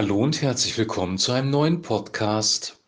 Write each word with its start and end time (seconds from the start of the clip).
Hallo 0.00 0.16
und 0.16 0.40
herzlich 0.40 0.78
willkommen 0.78 1.18
zu 1.18 1.32
einem 1.32 1.50
neuen 1.50 1.82
Podcast. 1.82 2.78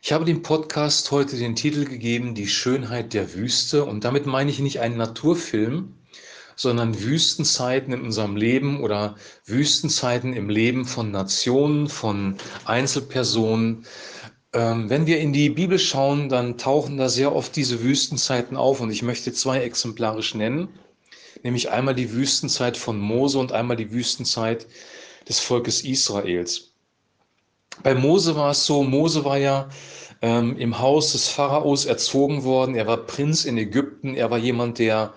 Ich 0.00 0.12
habe 0.12 0.24
dem 0.24 0.42
Podcast 0.42 1.10
heute 1.10 1.36
den 1.36 1.56
Titel 1.56 1.84
gegeben 1.84 2.36
Die 2.36 2.46
Schönheit 2.46 3.12
der 3.12 3.34
Wüste 3.34 3.84
und 3.84 4.04
damit 4.04 4.24
meine 4.26 4.48
ich 4.48 4.60
nicht 4.60 4.78
einen 4.78 4.96
Naturfilm, 4.96 5.96
sondern 6.54 7.02
Wüstenzeiten 7.02 7.92
in 7.92 8.02
unserem 8.02 8.36
Leben 8.36 8.84
oder 8.84 9.16
Wüstenzeiten 9.46 10.32
im 10.32 10.48
Leben 10.48 10.84
von 10.84 11.10
Nationen, 11.10 11.88
von 11.88 12.36
Einzelpersonen. 12.64 13.84
Ähm, 14.52 14.88
wenn 14.88 15.08
wir 15.08 15.18
in 15.18 15.32
die 15.32 15.50
Bibel 15.50 15.80
schauen, 15.80 16.28
dann 16.28 16.56
tauchen 16.56 16.98
da 16.98 17.08
sehr 17.08 17.34
oft 17.34 17.56
diese 17.56 17.82
Wüstenzeiten 17.82 18.56
auf 18.56 18.80
und 18.80 18.92
ich 18.92 19.02
möchte 19.02 19.32
zwei 19.32 19.62
exemplarisch 19.62 20.36
nennen, 20.36 20.68
nämlich 21.42 21.72
einmal 21.72 21.96
die 21.96 22.12
Wüstenzeit 22.12 22.76
von 22.76 23.00
Mose 23.00 23.40
und 23.40 23.50
einmal 23.50 23.76
die 23.76 23.90
Wüstenzeit 23.90 24.68
des 25.28 25.40
Volkes 25.40 25.82
Israels. 25.82 26.72
Bei 27.82 27.94
Mose 27.94 28.34
war 28.34 28.50
es 28.50 28.64
so, 28.64 28.82
Mose 28.82 29.24
war 29.24 29.38
ja 29.38 29.68
ähm, 30.22 30.56
im 30.56 30.78
Haus 30.78 31.12
des 31.12 31.28
Pharaos 31.28 31.84
erzogen 31.84 32.42
worden, 32.44 32.74
er 32.74 32.86
war 32.86 32.96
Prinz 32.96 33.44
in 33.44 33.56
Ägypten, 33.56 34.14
er 34.14 34.30
war 34.30 34.38
jemand, 34.38 34.78
der 34.78 35.14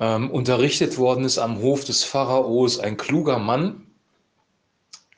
ähm, 0.00 0.30
unterrichtet 0.30 0.96
worden 0.98 1.24
ist 1.24 1.38
am 1.38 1.60
Hof 1.60 1.84
des 1.84 2.04
Pharaos, 2.04 2.78
ein 2.78 2.96
kluger 2.96 3.38
Mann. 3.38 3.86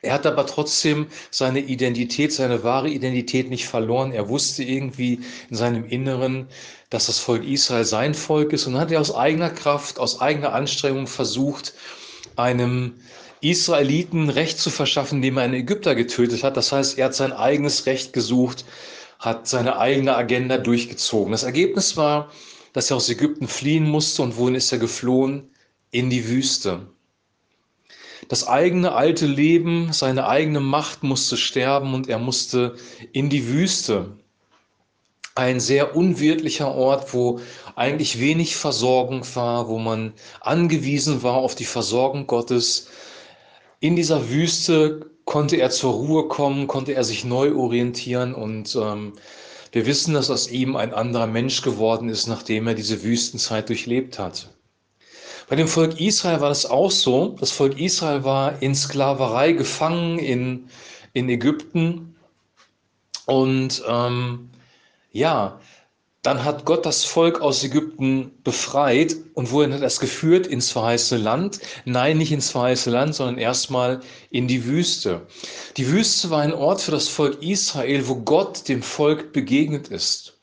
Er 0.03 0.13
hat 0.13 0.27
aber 0.27 0.47
trotzdem 0.47 1.07
seine 1.31 1.61
Identität, 1.61 2.33
seine 2.33 2.63
wahre 2.63 2.91
Identität 2.91 3.49
nicht 3.49 3.67
verloren. 3.67 4.13
Er 4.13 4.29
wusste 4.29 4.63
irgendwie 4.63 5.21
in 5.49 5.57
seinem 5.57 5.87
Inneren, 5.87 6.49
dass 6.91 7.07
das 7.07 7.19
Volk 7.19 7.43
Israel 7.45 7.87
sein 7.87 8.13
Volk 8.13 8.53
ist 8.53 8.67
und 8.67 8.77
hat 8.77 8.91
er 8.93 9.01
aus 9.01 9.15
eigener 9.15 9.49
Kraft, 9.49 9.99
aus 9.99 10.21
eigener 10.21 10.53
Anstrengung 10.53 11.07
versucht, 11.07 11.73
einem 12.37 12.95
Israeliten 13.41 14.31
Recht 14.31 14.59
zu 14.59 14.71
verschaffen, 14.71 15.17
indem 15.17 15.37
er 15.37 15.45
einen 15.45 15.55
Ägypter 15.55 15.95
getötet 15.95 16.43
hat. 16.43 16.57
Das 16.57 16.73
heißt, 16.73 16.99
er 16.99 17.07
hat 17.07 17.15
sein 17.15 17.33
eigenes 17.33 17.87
Recht 17.87 18.13
gesucht, 18.13 18.65
hat 19.19 19.47
seine 19.47 19.79
eigene 19.79 20.17
Agenda 20.17 20.59
durchgezogen. 20.59 21.33
Das 21.33 21.43
Ergebnis 21.43 21.97
war, 21.97 22.31
dass 22.73 22.91
er 22.91 22.97
aus 22.97 23.09
Ägypten 23.09 23.47
fliehen 23.47 23.89
musste 23.89 24.23
und 24.23 24.37
wohin 24.37 24.55
ist 24.55 24.73
er 24.73 24.79
geflohen? 24.79 25.51
In 25.91 26.11
die 26.11 26.29
Wüste. 26.29 26.89
Das 28.29 28.49
eigene 28.49 28.93
alte 28.93 29.27
Leben, 29.27 29.93
seine 29.93 30.27
eigene 30.27 30.61
Macht 30.61 31.03
musste 31.03 31.37
sterben 31.37 31.95
und 31.95 32.09
er 32.09 32.19
musste 32.19 32.77
in 33.13 33.29
die 33.29 33.47
Wüste. 33.49 34.19
Ein 35.37 35.59
sehr 35.59 35.97
unwirtlicher 35.97 36.73
Ort, 36.73 37.13
wo 37.13 37.41
eigentlich 37.75 38.21
wenig 38.21 38.55
Versorgung 38.57 39.25
war, 39.35 39.69
wo 39.69 39.79
man 39.79 40.13
angewiesen 40.41 41.23
war 41.25 41.35
auf 41.35 41.57
die 41.57 41.65
Versorgung 41.65 42.27
Gottes. 42.29 42.89
In 43.81 43.97
dieser 43.97 44.31
Wüste 44.31 45.11
konnte 45.25 45.57
er 45.57 45.71
zur 45.71 45.95
Ruhe 45.95 46.29
kommen, 46.29 46.69
konnte 46.69 46.95
er 46.95 47.03
sich 47.03 47.25
neu 47.25 47.55
orientieren 47.57 48.35
und 48.35 48.77
ähm, 48.77 49.15
wir 49.73 49.87
wissen, 49.87 50.15
dass 50.15 50.31
aus 50.31 50.49
ihm 50.49 50.77
ein 50.77 50.95
anderer 50.95 51.27
Mensch 51.27 51.63
geworden 51.63 52.09
ist, 52.09 52.29
nachdem 52.29 52.69
er 52.69 52.75
diese 52.75 53.03
Wüstenzeit 53.03 53.69
durchlebt 53.69 54.21
hat. 54.21 54.49
Bei 55.49 55.57
dem 55.57 55.67
Volk 55.67 56.01
Israel 56.01 56.41
war 56.41 56.49
das 56.49 56.65
auch 56.65 56.93
so. 56.93 57.37
Das 57.41 57.51
Volk 57.51 57.79
Israel 57.81 58.23
war 58.23 58.63
in 58.63 58.75
Sklaverei 58.75 59.51
gefangen 59.51 60.21
in, 60.21 60.69
in 61.13 61.29
Ägypten. 61.29 62.15
Und 63.27 63.83
ähm, 63.89 64.51
ja, 65.15 65.61
dann 66.23 66.43
hat 66.43 66.65
Gott 66.65 66.85
das 66.85 67.05
Volk 67.05 67.41
aus 67.41 67.63
Ägypten 67.63 68.33
befreit. 68.43 69.15
Und 69.35 69.53
wohin 69.53 69.73
hat 69.73 69.81
er 69.81 69.87
es 69.87 70.01
geführt? 70.01 70.47
Ins 70.47 70.73
verheißene 70.73 71.23
Land? 71.23 71.61
Nein, 71.85 72.19
nicht 72.19 72.33
ins 72.33 72.51
verheißene 72.51 72.97
Land, 72.97 73.15
sondern 73.15 73.39
erstmal 73.39 74.01
in 74.31 74.49
die 74.49 74.65
Wüste. 74.65 75.27
Die 75.77 75.91
Wüste 75.91 76.31
war 76.31 76.41
ein 76.41 76.53
Ort 76.53 76.81
für 76.81 76.91
das 76.91 77.09
Volk 77.09 77.43
Israel, 77.43 78.09
wo 78.09 78.17
Gott 78.17 78.69
dem 78.69 78.83
Volk 78.83 79.33
begegnet 79.33 79.89
ist. 79.89 80.41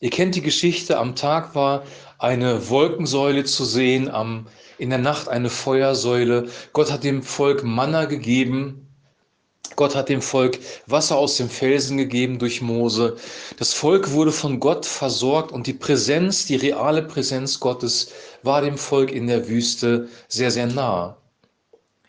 Ihr 0.00 0.10
kennt 0.10 0.36
die 0.36 0.42
Geschichte, 0.42 0.98
am 0.98 1.16
Tag 1.16 1.56
war 1.56 1.82
eine 2.18 2.68
Wolkensäule 2.68 3.44
zu 3.44 3.64
sehen, 3.64 4.08
am, 4.08 4.46
in 4.78 4.90
der 4.90 5.00
Nacht 5.00 5.28
eine 5.28 5.50
Feuersäule. 5.50 6.48
Gott 6.72 6.92
hat 6.92 7.02
dem 7.02 7.22
Volk 7.24 7.64
Manna 7.64 8.04
gegeben, 8.04 8.87
Gott 9.78 9.94
hat 9.94 10.08
dem 10.08 10.22
Volk 10.22 10.58
Wasser 10.86 11.16
aus 11.16 11.36
dem 11.36 11.48
Felsen 11.48 11.98
gegeben 11.98 12.40
durch 12.40 12.60
Mose. 12.60 13.16
Das 13.58 13.74
Volk 13.74 14.10
wurde 14.10 14.32
von 14.32 14.58
Gott 14.58 14.84
versorgt 14.84 15.52
und 15.52 15.68
die 15.68 15.72
Präsenz, 15.72 16.46
die 16.46 16.56
reale 16.56 17.02
Präsenz 17.02 17.60
Gottes 17.60 18.10
war 18.42 18.60
dem 18.60 18.76
Volk 18.76 19.12
in 19.12 19.28
der 19.28 19.48
Wüste 19.48 20.08
sehr, 20.26 20.50
sehr 20.50 20.66
nah. 20.66 21.16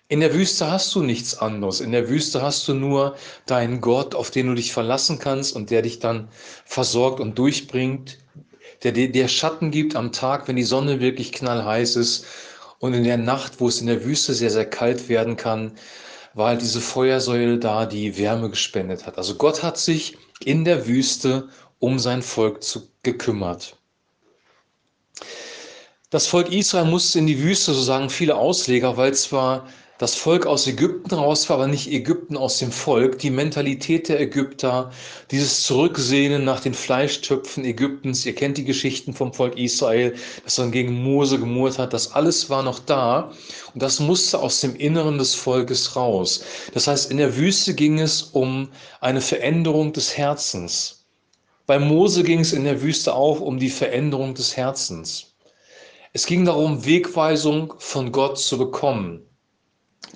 In 0.07 0.19
der 0.21 0.33
Wüste 0.33 0.71
hast 0.71 0.95
du 0.95 1.03
nichts 1.03 1.37
anderes. 1.37 1.79
In 1.79 1.91
der 1.91 2.09
Wüste 2.09 2.41
hast 2.41 2.67
du 2.67 2.73
nur 2.73 3.15
deinen 3.45 3.81
Gott, 3.81 4.15
auf 4.15 4.31
den 4.31 4.47
du 4.47 4.55
dich 4.55 4.73
verlassen 4.73 5.19
kannst 5.19 5.55
und 5.55 5.69
der 5.69 5.83
dich 5.83 5.99
dann 5.99 6.29
versorgt 6.65 7.19
und 7.19 7.37
durchbringt, 7.37 8.17
der 8.81 8.93
dir 8.93 9.27
Schatten 9.27 9.69
gibt 9.69 9.95
am 9.95 10.11
Tag, 10.11 10.47
wenn 10.47 10.55
die 10.55 10.63
Sonne 10.63 10.99
wirklich 10.99 11.31
knallheiß 11.33 11.97
ist 11.97 12.25
und 12.79 12.95
in 12.95 13.03
der 13.03 13.17
Nacht, 13.17 13.59
wo 13.59 13.67
es 13.67 13.81
in 13.81 13.85
der 13.85 14.03
Wüste 14.03 14.33
sehr, 14.33 14.49
sehr 14.49 14.67
kalt 14.67 15.09
werden 15.09 15.37
kann, 15.37 15.73
war 16.33 16.49
halt 16.49 16.61
diese 16.61 16.81
Feuersäule 16.81 17.57
da, 17.57 17.85
die 17.85 18.17
Wärme 18.17 18.49
gespendet 18.49 19.05
hat. 19.05 19.17
Also 19.17 19.35
Gott 19.35 19.63
hat 19.63 19.77
sich 19.77 20.17
in 20.43 20.65
der 20.65 20.87
Wüste 20.87 21.49
um 21.79 21.97
sein 21.97 22.21
Volk 22.21 22.63
zu, 22.63 22.89
gekümmert. 23.03 23.77
Das 26.09 26.27
Volk 26.27 26.51
Israel 26.51 26.85
musste 26.85 27.19
in 27.19 27.27
die 27.27 27.41
Wüste, 27.41 27.73
so 27.73 27.81
sagen 27.81 28.09
viele 28.09 28.35
Ausleger, 28.35 28.97
weil 28.97 29.13
zwar 29.13 29.67
das 29.99 30.15
Volk 30.15 30.45
aus 30.45 30.65
Ägypten 30.65 31.13
raus 31.13 31.49
war, 31.49 31.57
aber 31.57 31.67
nicht 31.67 31.91
Ägypten 31.91 32.37
aus 32.37 32.57
dem 32.57 32.71
Volk. 32.71 33.19
Die 33.19 33.29
Mentalität 33.29 34.07
der 34.07 34.21
Ägypter, 34.21 34.91
dieses 35.29 35.63
Zurücksehnen 35.63 36.45
nach 36.45 36.61
den 36.61 36.73
Fleischtöpfen 36.73 37.65
Ägyptens, 37.65 38.25
ihr 38.25 38.33
kennt 38.33 38.57
die 38.57 38.63
Geschichten 38.63 39.13
vom 39.13 39.33
Volk 39.33 39.57
Israel, 39.59 40.15
das 40.45 40.55
dann 40.55 40.71
gegen 40.71 41.03
Mose 41.03 41.37
gemurrt 41.37 41.77
hat, 41.77 41.91
das 41.91 42.13
alles 42.13 42.49
war 42.49 42.63
noch 42.63 42.79
da 42.79 43.33
und 43.73 43.83
das 43.83 43.99
musste 43.99 44.39
aus 44.39 44.61
dem 44.61 44.73
Inneren 44.77 45.17
des 45.17 45.35
Volkes 45.35 45.97
raus. 45.97 46.45
Das 46.73 46.87
heißt, 46.87 47.11
in 47.11 47.17
der 47.17 47.35
Wüste 47.35 47.73
ging 47.73 47.99
es 47.99 48.21
um 48.21 48.69
eine 49.01 49.19
Veränderung 49.19 49.91
des 49.91 50.17
Herzens. 50.17 51.03
Bei 51.65 51.77
Mose 51.77 52.23
ging 52.23 52.39
es 52.39 52.53
in 52.53 52.63
der 52.63 52.81
Wüste 52.81 53.13
auch 53.13 53.41
um 53.41 53.59
die 53.59 53.69
Veränderung 53.69 54.33
des 54.33 54.55
Herzens. 54.55 55.33
Es 56.13 56.25
ging 56.25 56.45
darum, 56.45 56.85
Wegweisung 56.85 57.73
von 57.79 58.13
Gott 58.13 58.39
zu 58.39 58.57
bekommen. 58.57 59.28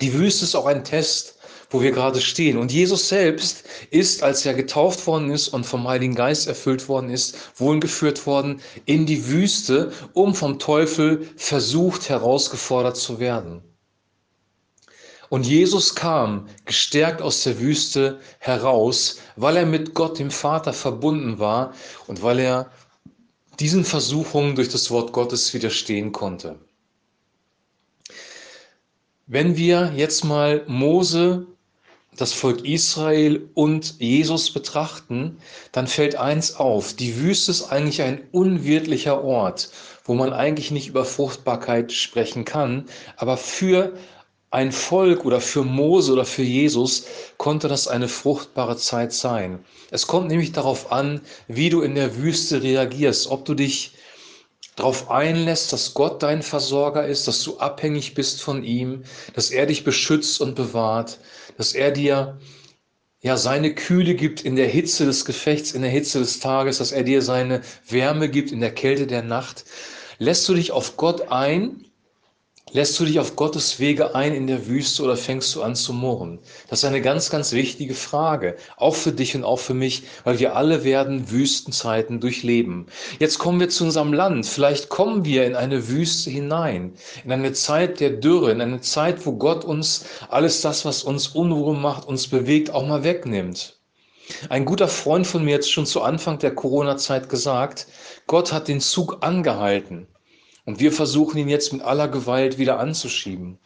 Die 0.00 0.12
Wüste 0.14 0.44
ist 0.44 0.54
auch 0.54 0.66
ein 0.66 0.84
Test, 0.84 1.34
wo 1.70 1.82
wir 1.82 1.90
gerade 1.90 2.20
stehen. 2.20 2.56
Und 2.56 2.72
Jesus 2.72 3.08
selbst 3.08 3.64
ist, 3.90 4.22
als 4.22 4.46
er 4.46 4.54
getauft 4.54 5.06
worden 5.06 5.30
ist 5.30 5.48
und 5.48 5.66
vom 5.66 5.88
Heiligen 5.88 6.14
Geist 6.14 6.46
erfüllt 6.46 6.88
worden 6.88 7.10
ist, 7.10 7.36
wohin 7.56 7.80
geführt 7.80 8.26
worden 8.26 8.60
in 8.86 9.06
die 9.06 9.26
Wüste, 9.26 9.92
um 10.12 10.34
vom 10.34 10.58
Teufel 10.58 11.28
versucht, 11.36 12.08
herausgefordert 12.08 12.96
zu 12.96 13.18
werden. 13.18 13.62
Und 15.30 15.46
Jesus 15.46 15.96
kam 15.96 16.46
gestärkt 16.64 17.20
aus 17.20 17.42
der 17.42 17.58
Wüste 17.58 18.20
heraus, 18.38 19.18
weil 19.34 19.56
er 19.56 19.66
mit 19.66 19.94
Gott, 19.94 20.20
dem 20.20 20.30
Vater, 20.30 20.72
verbunden 20.72 21.40
war 21.40 21.74
und 22.06 22.22
weil 22.22 22.38
er 22.38 22.70
diesen 23.58 23.84
Versuchungen 23.84 24.54
durch 24.54 24.68
das 24.68 24.92
Wort 24.92 25.12
Gottes 25.12 25.52
widerstehen 25.54 26.12
konnte. 26.12 26.60
Wenn 29.26 29.56
wir 29.56 29.94
jetzt 29.96 30.22
mal 30.22 30.64
Mose, 30.66 31.46
das 32.14 32.34
Volk 32.34 32.62
Israel 32.66 33.48
und 33.54 33.98
Jesus 33.98 34.52
betrachten, 34.52 35.38
dann 35.72 35.86
fällt 35.86 36.16
eins 36.16 36.56
auf. 36.56 36.92
Die 36.92 37.18
Wüste 37.18 37.50
ist 37.50 37.72
eigentlich 37.72 38.02
ein 38.02 38.20
unwirtlicher 38.32 39.24
Ort, 39.24 39.70
wo 40.04 40.12
man 40.12 40.34
eigentlich 40.34 40.70
nicht 40.72 40.88
über 40.88 41.06
Fruchtbarkeit 41.06 41.90
sprechen 41.90 42.44
kann. 42.44 42.84
Aber 43.16 43.38
für 43.38 43.94
ein 44.50 44.72
Volk 44.72 45.24
oder 45.24 45.40
für 45.40 45.64
Mose 45.64 46.12
oder 46.12 46.26
für 46.26 46.42
Jesus 46.42 47.06
konnte 47.38 47.66
das 47.66 47.88
eine 47.88 48.08
fruchtbare 48.08 48.76
Zeit 48.76 49.14
sein. 49.14 49.64
Es 49.90 50.06
kommt 50.06 50.28
nämlich 50.28 50.52
darauf 50.52 50.92
an, 50.92 51.22
wie 51.48 51.70
du 51.70 51.80
in 51.80 51.94
der 51.94 52.18
Wüste 52.18 52.62
reagierst, 52.62 53.28
ob 53.28 53.46
du 53.46 53.54
dich 53.54 53.94
darauf 54.76 55.10
einlässt, 55.10 55.72
dass 55.72 55.94
Gott 55.94 56.22
dein 56.22 56.42
Versorger 56.42 57.06
ist, 57.06 57.28
dass 57.28 57.42
du 57.42 57.58
abhängig 57.58 58.14
bist 58.14 58.42
von 58.42 58.64
ihm, 58.64 59.04
dass 59.34 59.50
er 59.50 59.66
dich 59.66 59.84
beschützt 59.84 60.40
und 60.40 60.54
bewahrt, 60.54 61.20
dass 61.56 61.74
er 61.74 61.90
dir 61.90 62.38
ja 63.20 63.36
seine 63.36 63.74
Kühle 63.74 64.14
gibt 64.14 64.42
in 64.42 64.56
der 64.56 64.68
Hitze 64.68 65.06
des 65.06 65.24
Gefechts, 65.24 65.72
in 65.72 65.82
der 65.82 65.90
Hitze 65.90 66.18
des 66.18 66.40
Tages, 66.40 66.78
dass 66.78 66.92
er 66.92 67.04
dir 67.04 67.22
seine 67.22 67.62
Wärme 67.88 68.28
gibt 68.28 68.52
in 68.52 68.60
der 68.60 68.74
Kälte 68.74 69.06
der 69.06 69.22
Nacht. 69.22 69.64
Lässt 70.18 70.48
du 70.48 70.54
dich 70.54 70.72
auf 70.72 70.96
Gott 70.96 71.28
ein, 71.28 71.86
Lässt 72.76 72.98
du 72.98 73.04
dich 73.04 73.20
auf 73.20 73.36
Gottes 73.36 73.78
Wege 73.78 74.16
ein 74.16 74.34
in 74.34 74.48
der 74.48 74.66
Wüste 74.66 75.04
oder 75.04 75.16
fängst 75.16 75.54
du 75.54 75.62
an 75.62 75.76
zu 75.76 75.92
murren? 75.92 76.40
Das 76.68 76.80
ist 76.80 76.84
eine 76.84 77.00
ganz, 77.00 77.30
ganz 77.30 77.52
wichtige 77.52 77.94
Frage, 77.94 78.56
auch 78.76 78.96
für 78.96 79.12
dich 79.12 79.36
und 79.36 79.44
auch 79.44 79.60
für 79.60 79.74
mich, 79.74 80.02
weil 80.24 80.40
wir 80.40 80.56
alle 80.56 80.82
werden 80.82 81.30
Wüstenzeiten 81.30 82.18
durchleben. 82.18 82.86
Jetzt 83.20 83.38
kommen 83.38 83.60
wir 83.60 83.68
zu 83.68 83.84
unserem 83.84 84.12
Land. 84.12 84.46
Vielleicht 84.46 84.88
kommen 84.88 85.24
wir 85.24 85.46
in 85.46 85.54
eine 85.54 85.86
Wüste 85.86 86.30
hinein, 86.30 86.94
in 87.24 87.30
eine 87.30 87.52
Zeit 87.52 88.00
der 88.00 88.10
Dürre, 88.10 88.50
in 88.50 88.60
eine 88.60 88.80
Zeit, 88.80 89.24
wo 89.24 89.34
Gott 89.34 89.64
uns 89.64 90.06
alles 90.28 90.60
das, 90.60 90.84
was 90.84 91.04
uns 91.04 91.28
Unruhe 91.28 91.76
macht, 91.76 92.08
uns 92.08 92.26
bewegt, 92.26 92.70
auch 92.70 92.84
mal 92.84 93.04
wegnimmt. 93.04 93.78
Ein 94.48 94.64
guter 94.64 94.88
Freund 94.88 95.28
von 95.28 95.44
mir 95.44 95.54
hat 95.54 95.64
schon 95.64 95.86
zu 95.86 96.02
Anfang 96.02 96.40
der 96.40 96.56
Corona-Zeit 96.56 97.28
gesagt, 97.28 97.86
Gott 98.26 98.52
hat 98.52 98.66
den 98.66 98.80
Zug 98.80 99.18
angehalten. 99.20 100.08
Und 100.64 100.80
wir 100.80 100.92
versuchen 100.92 101.38
ihn 101.38 101.48
jetzt 101.48 101.72
mit 101.72 101.82
aller 101.82 102.08
Gewalt 102.08 102.58
wieder 102.58 102.78
anzuschieben. 102.78 103.58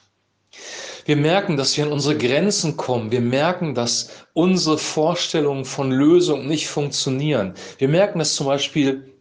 Wir 1.05 1.17
merken, 1.17 1.57
dass 1.57 1.77
wir 1.77 1.87
an 1.87 1.93
unsere 1.93 2.19
Grenzen 2.19 2.77
kommen. 2.77 3.11
Wir 3.11 3.21
merken, 3.21 3.75
dass 3.75 4.11
unsere 4.35 4.77
Vorstellungen 4.77 5.65
von 5.65 5.91
Lösung 5.91 6.47
nicht 6.47 6.69
funktionieren. 6.69 7.55
Wir 7.79 7.89
merken, 7.89 8.19
dass 8.19 8.35
zum 8.35 8.47
Beispiel 8.47 9.15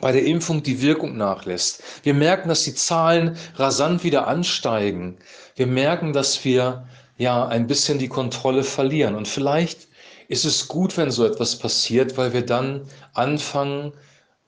bei 0.00 0.12
der 0.12 0.24
Impfung 0.24 0.62
die 0.62 0.80
Wirkung 0.80 1.16
nachlässt. 1.16 1.82
Wir 2.04 2.14
merken, 2.14 2.48
dass 2.48 2.64
die 2.64 2.74
Zahlen 2.74 3.36
rasant 3.56 4.02
wieder 4.02 4.26
ansteigen. 4.28 5.18
Wir 5.56 5.66
merken, 5.66 6.12
dass 6.12 6.44
wir 6.44 6.88
ja 7.18 7.46
ein 7.46 7.66
bisschen 7.66 7.98
die 7.98 8.08
Kontrolle 8.08 8.64
verlieren. 8.64 9.14
Und 9.14 9.28
vielleicht 9.28 9.88
ist 10.28 10.44
es 10.44 10.68
gut, 10.68 10.96
wenn 10.96 11.10
so 11.10 11.26
etwas 11.26 11.58
passiert, 11.58 12.16
weil 12.16 12.32
wir 12.32 12.46
dann 12.46 12.86
anfangen, 13.12 13.92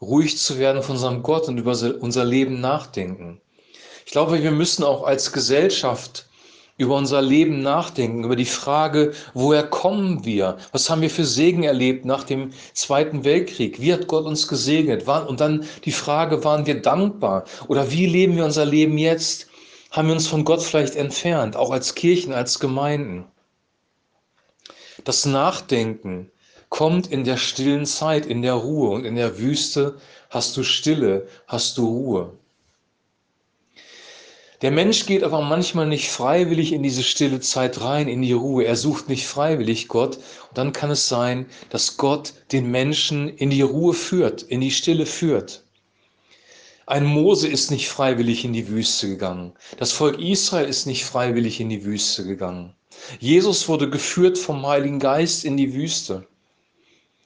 ruhig 0.03 0.37
zu 0.37 0.59
werden 0.59 0.83
von 0.83 0.97
unserem 0.97 1.23
Gott 1.23 1.49
und 1.49 1.57
über 1.57 1.71
unser 1.71 2.25
Leben 2.25 2.61
nachdenken. 2.61 3.41
Ich 4.05 4.13
glaube, 4.13 4.43
wir 4.43 4.51
müssen 4.51 4.83
auch 4.83 5.05
als 5.05 5.33
Gesellschaft 5.33 6.27
über 6.77 6.97
unser 6.97 7.23
Leben 7.23 7.63
nachdenken, 7.63 8.25
über 8.25 8.35
die 8.35 8.45
Frage, 8.45 9.13
woher 9.35 9.63
kommen 9.63 10.25
wir? 10.25 10.57
Was 10.73 10.91
haben 10.91 11.01
wir 11.01 11.11
für 11.11 11.25
Segen 11.25 11.63
erlebt 11.63 12.05
nach 12.05 12.25
dem 12.25 12.53
Zweiten 12.73 13.23
Weltkrieg? 13.25 13.81
Wie 13.81 13.93
hat 13.93 14.09
Gott 14.09 14.25
uns 14.25 14.49
gesegnet? 14.49 15.07
Und 15.07 15.41
dann 15.41 15.65
die 15.85 15.93
Frage, 15.93 16.43
waren 16.43 16.67
wir 16.67 16.83
dankbar? 16.83 17.45
Oder 17.69 17.93
wie 17.93 18.07
leben 18.07 18.37
wir 18.37 18.45
unser 18.45 18.65
Leben 18.65 18.99
jetzt? 18.99 19.47
Haben 19.93 20.09
wir 20.09 20.15
uns 20.15 20.27
von 20.27 20.45
Gott 20.45 20.63
vielleicht 20.63 20.97
entfernt, 20.97 21.55
auch 21.55 21.71
als 21.71 21.95
Kirchen, 21.95 22.33
als 22.33 22.59
Gemeinden? 22.59 23.27
Das 25.05 25.25
Nachdenken 25.27 26.32
kommt 26.73 27.13
in 27.13 27.25
der 27.25 27.37
stillen 27.37 27.85
Zeit, 27.85 28.25
in 28.25 28.41
der 28.41 28.55
Ruhe. 28.55 28.93
Und 28.93 29.05
in 29.05 29.15
der 29.15 29.39
Wüste 29.39 29.99
hast 30.31 30.57
du 30.57 30.63
Stille, 30.63 31.29
hast 31.47 31.77
du 31.77 31.87
Ruhe. 31.87 32.33
Der 34.63 34.71
Mensch 34.71 35.05
geht 35.05 35.23
aber 35.23 35.43
manchmal 35.43 35.87
nicht 35.87 36.09
freiwillig 36.09 36.73
in 36.73 36.83
diese 36.83 37.03
stille 37.03 37.41
Zeit 37.41 37.83
rein, 37.83 38.09
in 38.09 38.23
die 38.23 38.33
Ruhe. 38.33 38.65
Er 38.65 38.77
sucht 38.77 39.11
nicht 39.11 39.27
freiwillig 39.27 39.89
Gott. 39.89 40.17
Und 40.17 40.57
dann 40.57 40.73
kann 40.73 40.91
es 40.91 41.09
sein, 41.09 41.45
dass 41.69 41.99
Gott 41.99 42.33
den 42.53 42.71
Menschen 42.71 43.29
in 43.29 43.51
die 43.51 43.61
Ruhe 43.61 43.93
führt, 43.93 44.41
in 44.43 44.63
die 44.63 44.71
Stille 44.71 45.05
führt. 45.05 45.65
Ein 46.87 47.05
Mose 47.05 47.49
ist 47.49 47.71
nicht 47.71 47.91
freiwillig 47.91 48.47
in 48.47 48.55
die 48.55 48.69
Wüste 48.69 49.09
gegangen. 49.09 49.53
Das 49.77 49.93
Volk 49.93 50.19
Israel 50.19 50.71
ist 50.71 50.87
nicht 50.87 51.05
freiwillig 51.05 51.61
in 51.61 51.69
die 51.69 51.85
Wüste 51.85 52.25
gegangen. 52.25 52.73
Jesus 53.21 53.69
wurde 53.69 53.91
geführt 53.91 54.39
vom 54.39 54.67
Heiligen 54.67 55.01
Geist 55.01 55.45
in 55.45 55.59
die 55.59 55.75
Wüste. 55.75 56.27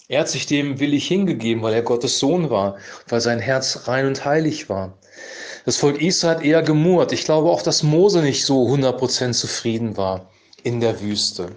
Er 0.09 0.21
hat 0.21 0.29
sich 0.29 0.47
dem 0.47 0.79
willig 0.79 1.09
hingegeben, 1.09 1.63
weil 1.63 1.75
er 1.75 1.83
Gottes 1.83 2.19
Sohn 2.19 2.49
war, 2.49 2.77
weil 3.09 3.21
sein 3.21 3.41
Herz 3.41 3.89
rein 3.89 4.07
und 4.07 4.25
heilig 4.25 4.69
war. 4.69 4.97
Das 5.65 5.79
Volk 5.79 6.01
Israel 6.01 6.37
hat 6.37 6.45
eher 6.45 6.63
gemurrt. 6.63 7.11
Ich 7.13 7.25
glaube 7.25 7.51
auch, 7.51 7.63
dass 7.63 7.83
Mose 7.83 8.23
nicht 8.23 8.45
so 8.45 8.69
100% 8.69 9.33
zufrieden 9.33 9.97
war 9.97 10.31
in 10.63 10.79
der 10.79 11.01
Wüste. 11.01 11.57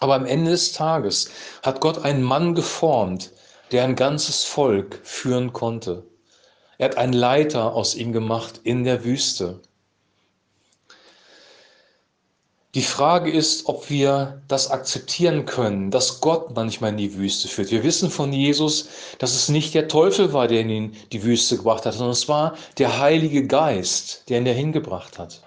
Aber 0.00 0.14
am 0.14 0.24
Ende 0.24 0.52
des 0.52 0.72
Tages 0.72 1.30
hat 1.62 1.80
Gott 1.80 1.98
einen 1.98 2.22
Mann 2.22 2.54
geformt, 2.54 3.32
der 3.72 3.84
ein 3.84 3.96
ganzes 3.96 4.44
Volk 4.44 5.00
führen 5.02 5.52
konnte. 5.52 6.04
Er 6.78 6.88
hat 6.88 6.96
einen 6.96 7.12
Leiter 7.12 7.74
aus 7.74 7.94
ihm 7.94 8.12
gemacht 8.12 8.60
in 8.62 8.84
der 8.84 9.04
Wüste. 9.04 9.60
Die 12.74 12.82
Frage 12.82 13.30
ist, 13.30 13.66
ob 13.66 13.88
wir 13.88 14.42
das 14.46 14.70
akzeptieren 14.70 15.46
können, 15.46 15.90
dass 15.90 16.20
Gott 16.20 16.54
manchmal 16.54 16.90
in 16.90 16.98
die 16.98 17.14
Wüste 17.14 17.48
führt. 17.48 17.70
Wir 17.70 17.82
wissen 17.82 18.10
von 18.10 18.30
Jesus, 18.30 18.88
dass 19.18 19.34
es 19.34 19.48
nicht 19.48 19.72
der 19.72 19.88
Teufel 19.88 20.34
war, 20.34 20.48
der 20.48 20.60
ihn 20.60 20.70
in 20.70 20.92
die 21.10 21.22
Wüste 21.22 21.56
gebracht 21.56 21.86
hat, 21.86 21.94
sondern 21.94 22.12
es 22.12 22.28
war 22.28 22.58
der 22.76 22.98
Heilige 22.98 23.46
Geist, 23.46 24.24
der 24.28 24.38
ihn 24.38 24.44
dahin 24.44 24.72
gebracht 24.72 25.18
hat. 25.18 25.42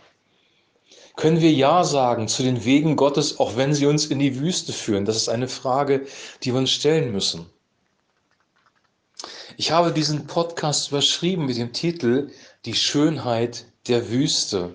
Können 1.15 1.41
wir 1.41 1.51
Ja 1.51 1.83
sagen 1.83 2.27
zu 2.27 2.41
den 2.41 2.65
Wegen 2.65 2.95
Gottes, 2.95 3.39
auch 3.39 3.55
wenn 3.55 3.75
sie 3.75 3.85
uns 3.85 4.07
in 4.07 4.17
die 4.17 4.39
Wüste 4.39 4.73
führen? 4.73 5.05
Das 5.05 5.15
ist 5.15 5.29
eine 5.29 5.47
Frage, 5.47 6.07
die 6.41 6.51
wir 6.53 6.59
uns 6.59 6.71
stellen 6.71 7.11
müssen. 7.11 7.45
Ich 9.57 9.71
habe 9.71 9.91
diesen 9.91 10.25
Podcast 10.25 10.89
überschrieben 10.89 11.45
mit 11.45 11.57
dem 11.57 11.71
Titel 11.71 12.31
Die 12.65 12.73
Schönheit 12.73 13.65
der 13.87 14.09
Wüste. 14.09 14.73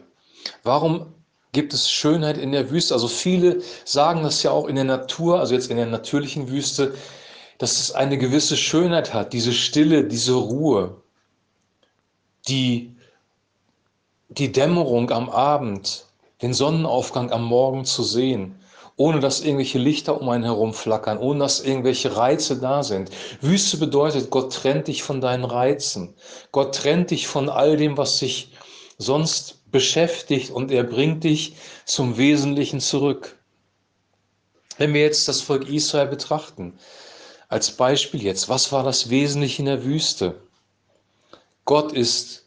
Warum 0.62 1.15
gibt 1.56 1.72
es 1.72 1.90
Schönheit 1.90 2.36
in 2.36 2.52
der 2.52 2.70
Wüste. 2.70 2.92
Also 2.92 3.08
viele 3.08 3.62
sagen 3.86 4.22
das 4.22 4.42
ja 4.42 4.50
auch 4.50 4.66
in 4.66 4.74
der 4.76 4.84
Natur, 4.84 5.40
also 5.40 5.54
jetzt 5.54 5.70
in 5.70 5.78
der 5.78 5.86
natürlichen 5.86 6.50
Wüste, 6.50 6.94
dass 7.56 7.80
es 7.80 7.92
eine 7.92 8.18
gewisse 8.18 8.58
Schönheit 8.58 9.14
hat, 9.14 9.32
diese 9.32 9.54
Stille, 9.54 10.04
diese 10.04 10.34
Ruhe, 10.34 11.00
die, 12.46 12.94
die 14.28 14.52
Dämmerung 14.52 15.10
am 15.10 15.30
Abend, 15.30 16.04
den 16.42 16.52
Sonnenaufgang 16.52 17.32
am 17.32 17.46
Morgen 17.46 17.86
zu 17.86 18.02
sehen, 18.02 18.60
ohne 18.96 19.20
dass 19.20 19.40
irgendwelche 19.40 19.78
Lichter 19.78 20.20
um 20.20 20.28
einen 20.28 20.44
herum 20.44 20.74
flackern, 20.74 21.16
ohne 21.16 21.38
dass 21.38 21.60
irgendwelche 21.60 22.18
Reize 22.18 22.60
da 22.60 22.82
sind. 22.82 23.10
Wüste 23.40 23.78
bedeutet, 23.78 24.28
Gott 24.28 24.52
trennt 24.52 24.88
dich 24.88 25.02
von 25.02 25.22
deinen 25.22 25.44
Reizen. 25.44 26.12
Gott 26.52 26.74
trennt 26.74 27.12
dich 27.12 27.26
von 27.26 27.48
all 27.48 27.78
dem, 27.78 27.96
was 27.96 28.18
sich 28.18 28.52
sonst 28.98 29.55
beschäftigt 29.76 30.50
und 30.50 30.70
er 30.70 30.84
bringt 30.84 31.23
dich 31.23 31.55
zum 31.84 32.17
Wesentlichen 32.17 32.81
zurück. 32.81 33.37
Wenn 34.78 34.94
wir 34.94 35.02
jetzt 35.02 35.28
das 35.28 35.43
Volk 35.43 35.69
Israel 35.69 36.06
betrachten, 36.06 36.78
als 37.49 37.73
Beispiel 37.73 38.23
jetzt, 38.23 38.49
was 38.49 38.73
war 38.73 38.84
das 38.84 39.11
Wesentliche 39.11 39.61
in 39.61 39.67
der 39.67 39.84
Wüste? 39.84 40.40
Gott 41.67 41.93
ist 41.93 42.46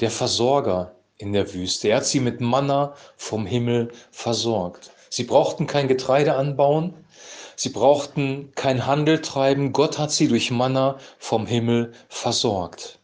der 0.00 0.10
Versorger 0.10 0.96
in 1.16 1.32
der 1.32 1.54
Wüste. 1.54 1.90
Er 1.90 1.98
hat 1.98 2.06
sie 2.06 2.18
mit 2.18 2.40
Manna 2.40 2.96
vom 3.16 3.46
Himmel 3.46 3.92
versorgt. 4.10 4.90
Sie 5.10 5.22
brauchten 5.22 5.68
kein 5.68 5.86
Getreide 5.86 6.34
anbauen, 6.34 6.92
sie 7.54 7.68
brauchten 7.68 8.50
kein 8.56 8.84
Handel 8.84 9.22
treiben. 9.22 9.72
Gott 9.72 10.00
hat 10.00 10.10
sie 10.10 10.26
durch 10.26 10.50
Manna 10.50 10.98
vom 11.20 11.46
Himmel 11.46 11.92
versorgt. 12.08 12.98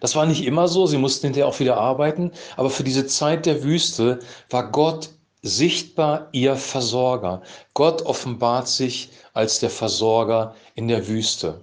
Das 0.00 0.14
war 0.14 0.26
nicht 0.26 0.44
immer 0.44 0.68
so, 0.68 0.86
sie 0.86 0.98
mussten 0.98 1.26
hinterher 1.26 1.48
auch 1.48 1.60
wieder 1.60 1.76
arbeiten, 1.76 2.32
aber 2.56 2.70
für 2.70 2.84
diese 2.84 3.06
Zeit 3.06 3.46
der 3.46 3.62
Wüste 3.62 4.18
war 4.50 4.70
Gott 4.70 5.10
sichtbar 5.42 6.28
ihr 6.32 6.56
Versorger. 6.56 7.42
Gott 7.74 8.02
offenbart 8.02 8.68
sich 8.68 9.10
als 9.32 9.60
der 9.60 9.70
Versorger 9.70 10.54
in 10.74 10.88
der 10.88 11.08
Wüste. 11.08 11.60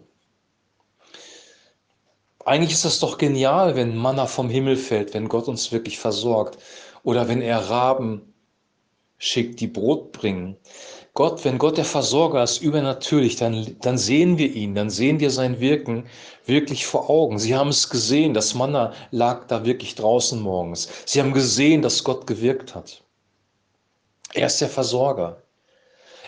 Eigentlich 2.45 2.73
ist 2.73 2.85
das 2.85 2.99
doch 2.99 3.17
genial, 3.17 3.75
wenn 3.75 3.95
Manna 3.95 4.27
vom 4.27 4.49
Himmel 4.49 4.75
fällt, 4.75 5.13
wenn 5.13 5.29
Gott 5.29 5.47
uns 5.47 5.71
wirklich 5.71 5.99
versorgt 5.99 6.57
oder 7.03 7.27
wenn 7.27 7.41
er 7.41 7.69
Raben 7.69 8.33
schickt, 9.17 9.61
die 9.61 9.67
Brot 9.67 10.11
bringen. 10.11 10.57
Gott, 11.15 11.45
wenn 11.45 11.59
Gott 11.59 11.77
der 11.77 11.85
Versorger 11.85 12.41
ist, 12.41 12.63
übernatürlich, 12.63 13.35
dann, 13.35 13.75
dann 13.81 13.99
sehen 13.99 14.39
wir 14.39 14.51
ihn, 14.51 14.73
dann 14.73 14.89
sehen 14.89 15.19
wir 15.19 15.29
sein 15.29 15.59
Wirken 15.59 16.07
wirklich 16.47 16.87
vor 16.87 17.07
Augen. 17.07 17.37
Sie 17.37 17.55
haben 17.55 17.69
es 17.69 17.89
gesehen, 17.89 18.33
das 18.33 18.55
Manna 18.55 18.93
lag 19.11 19.45
da 19.45 19.63
wirklich 19.63 19.93
draußen 19.93 20.41
morgens. 20.41 20.89
Sie 21.05 21.19
haben 21.19 21.33
gesehen, 21.33 21.83
dass 21.83 22.03
Gott 22.03 22.25
gewirkt 22.25 22.73
hat. 22.73 23.03
Er 24.33 24.47
ist 24.47 24.59
der 24.59 24.69
Versorger. 24.69 25.43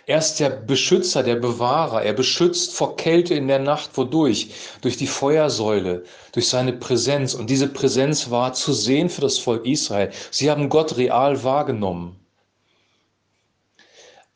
Er 0.06 0.20
ist 0.20 0.40
der 0.40 0.52
Beschützer, 0.52 1.24
der 1.24 1.38
Bewahrer. 1.38 2.04
Er 2.04 2.14
beschützt 2.14 2.74
vor 2.74 2.96
Kälte 2.96 3.34
in 3.34 3.48
der 3.48 3.58
Nacht. 3.58 3.98
Wodurch? 3.98 4.52
Durch 4.82 4.98
die 4.98 5.08
Feuersäule, 5.08 6.04
durch 6.32 6.48
seine 6.48 6.74
Präsenz. 6.74 7.34
Und 7.34 7.50
diese 7.50 7.70
Präsenz 7.70 8.30
war 8.30 8.54
zu 8.54 8.72
sehen 8.72 9.10
für 9.10 9.22
das 9.22 9.40
Volk 9.40 9.66
Israel. 9.66 10.12
Sie 10.30 10.52
haben 10.52 10.70
Gott 10.70 10.96
real 10.98 11.44
wahrgenommen. 11.44 12.20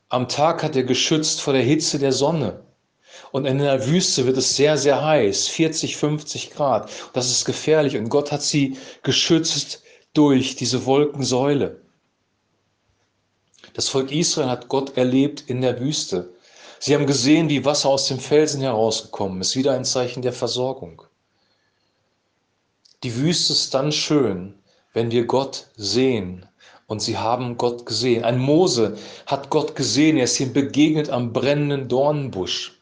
Am 0.10 0.28
Tag 0.28 0.63
hat 0.63 0.75
er 0.75 0.84
geschützt 0.84 1.39
vor 1.39 1.54
der 1.54 1.62
Hitze 1.62 2.00
der 2.00 2.12
Sonne. 2.12 2.63
Und 3.32 3.46
in 3.46 3.60
der 3.60 3.86
Wüste 3.86 4.25
wird 4.25 4.38
es 4.38 4.56
sehr, 4.56 4.75
sehr 4.75 5.04
heiß, 5.04 5.48
40, 5.48 5.98
50 5.98 6.50
Grad. 6.50 6.89
Das 7.13 7.30
ist 7.30 7.46
gefährlich. 7.46 7.96
Und 7.96 8.10
Gott 8.10 8.32
hat 8.32 8.42
sie 8.42 8.78
geschützt 9.04 9.84
durch 10.16 10.56
diese 10.56 10.86
Wolkensäule. 10.88 11.80
Das 13.74 13.88
Volk 13.88 14.12
Israel 14.12 14.50
hat 14.50 14.68
Gott 14.68 14.98
erlebt 14.98 15.44
in 15.48 15.62
der 15.62 15.80
Wüste. 15.80 16.34
Sie 16.80 16.96
haben 16.96 17.06
gesehen, 17.06 17.50
wie 17.50 17.66
Wasser 17.66 17.89
aus 17.89 18.08
dem 18.08 18.20
Felsen 18.20 18.62
herausgekommen 18.62 19.42
ist. 19.42 19.56
Wieder 19.56 19.74
ein 19.74 19.86
Zeichen 19.86 20.24
der 20.24 20.34
Versorgung. 20.34 21.04
Die 23.04 23.16
Wüste 23.16 23.54
ist 23.54 23.74
dann 23.75 23.92
schön, 23.92 24.56
wenn 24.94 25.12
wir 25.12 25.25
Gott 25.25 25.68
sehen. 25.78 26.48
Und 26.89 27.03
sie 27.03 27.19
haben 27.19 27.58
Gott 27.58 27.86
gesehen. 27.86 28.24
Ein 28.24 28.39
Mose 28.39 28.98
hat 29.27 29.51
Gott 29.51 29.75
gesehen, 29.75 30.17
er 30.17 30.24
ist 30.24 30.39
ihm 30.39 30.53
begegnet 30.53 31.12
am 31.12 31.34
brennenden 31.34 31.88
Dornenbusch. 31.88 32.81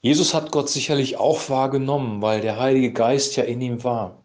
Jesus 0.00 0.32
hat 0.32 0.52
Gott 0.52 0.68
sicherlich 0.68 1.16
auch 1.16 1.50
wahrgenommen, 1.50 2.22
weil 2.22 2.42
der 2.42 2.60
Heilige 2.60 2.92
Geist 2.92 3.34
ja 3.34 3.42
in 3.42 3.60
ihm 3.60 3.82
war. 3.82 4.22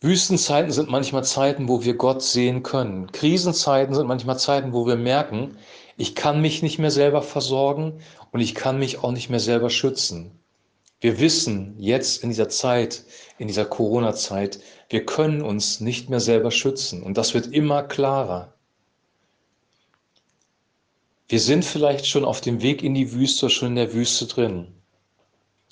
Wüstenzeiten 0.00 0.72
sind 0.72 0.88
manchmal 0.88 1.24
Zeiten, 1.24 1.68
wo 1.68 1.84
wir 1.84 1.94
Gott 1.94 2.22
sehen 2.22 2.62
können. 2.62 3.12
Krisenzeiten 3.12 3.94
sind 3.94 4.06
manchmal 4.06 4.38
Zeiten, 4.38 4.72
wo 4.72 4.86
wir 4.86 4.96
merken, 4.96 5.58
ich 5.98 6.14
kann 6.14 6.40
mich 6.40 6.62
nicht 6.62 6.78
mehr 6.78 6.90
selber 6.90 7.20
versorgen 7.20 8.00
und 8.32 8.40
ich 8.40 8.54
kann 8.54 8.78
mich 8.78 9.04
auch 9.04 9.12
nicht 9.12 9.28
mehr 9.28 9.40
selber 9.40 9.68
schützen. 9.68 10.39
Wir 11.00 11.18
wissen 11.18 11.74
jetzt 11.78 12.22
in 12.22 12.28
dieser 12.28 12.48
Zeit, 12.50 13.04
in 13.38 13.48
dieser 13.48 13.64
Corona-Zeit, 13.64 14.60
wir 14.90 15.06
können 15.06 15.40
uns 15.40 15.80
nicht 15.80 16.10
mehr 16.10 16.20
selber 16.20 16.50
schützen. 16.50 17.02
Und 17.02 17.16
das 17.16 17.32
wird 17.32 17.46
immer 17.46 17.82
klarer. 17.82 18.52
Wir 21.28 21.40
sind 21.40 21.64
vielleicht 21.64 22.06
schon 22.06 22.24
auf 22.24 22.40
dem 22.40 22.60
Weg 22.60 22.82
in 22.82 22.94
die 22.94 23.12
Wüste, 23.12 23.48
schon 23.48 23.68
in 23.68 23.76
der 23.76 23.94
Wüste 23.94 24.26
drin. 24.26 24.66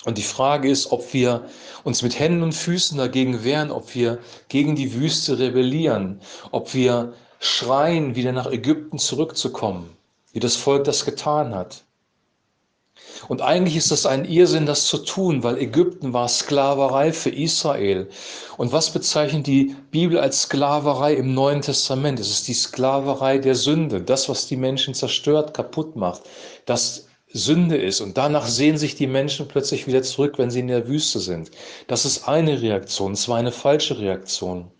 Und 0.04 0.16
die 0.16 0.23
Frage 0.23 0.70
ist, 0.70 0.92
ob 0.92 1.12
wir 1.12 1.49
uns 1.82 2.02
mit 2.02 2.18
Händen 2.18 2.44
und 2.44 2.54
Füßen 2.54 2.97
dagegen 2.97 3.42
wehren, 3.42 3.73
ob 3.73 3.94
wir 3.94 4.20
gegen 4.49 4.76
die 4.76 4.94
Wüste 4.94 5.38
rebellieren, 5.38 6.20
ob 6.52 6.73
wir 6.73 7.12
schreien, 7.40 8.14
wieder 8.14 8.32
nach 8.32 8.47
Ägypten 8.47 8.99
zurückzukommen, 8.99 9.97
wie 10.32 10.40
das 10.40 10.56
Volk 10.56 10.85
das 10.85 11.04
getan 11.04 11.54
hat. 11.54 11.85
Und 13.28 13.43
eigentlich 13.43 13.76
ist 13.76 13.90
das 13.90 14.07
ein 14.07 14.25
Irrsinn, 14.25 14.67
das 14.67 14.87
zu 14.87 14.99
tun, 14.99 15.43
weil 15.43 15.59
Ägypten 15.59 16.12
war 16.12 16.28
Sklaverei 16.28 17.12
für 17.12 17.31
Israel. 17.31 18.09
Und 18.57 18.73
was 18.73 18.90
bezeichnet 18.93 19.47
die 19.47 19.75
Bibel 19.90 20.19
als 20.19 20.43
Sklaverei 20.43 21.14
im 21.14 21.35
Neuen 21.35 21.61
Testament? 21.61 22.21
Es 22.21 22.31
ist 22.31 22.49
die 22.49 22.55
Sklaverei 22.55 23.38
der 23.38 23.55
Sünde, 23.55 24.00
das, 24.00 24.28
was 24.28 24.47
die 24.47 24.57
Menschen 24.57 24.95
zerstört, 24.95 25.55
kaputt 25.55 25.97
macht, 25.97 26.23
das 26.67 27.07
Sünde 27.33 27.76
ist. 27.76 28.00
Und 28.00 28.17
danach 28.17 28.47
sehen 28.47 28.78
sich 28.78 28.95
die 28.95 29.07
Menschen 29.07 29.49
plötzlich 29.49 29.87
wieder 29.87 30.02
zurück, 30.02 30.38
wenn 30.38 30.50
sie 30.50 30.61
in 30.61 30.69
der 30.69 30.88
Wüste 30.88 31.21
sind. 31.21 31.50
Das 31.87 32.05
ist 32.05 32.26
eine 32.28 32.62
Reaktion, 32.62 33.12
es 33.12 33.28
war 33.28 33.38
eine 33.38 33.52
falsche 33.52 33.99
Reaktion. 33.99 34.71